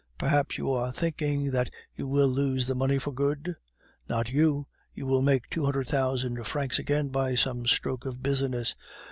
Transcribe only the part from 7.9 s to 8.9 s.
of business.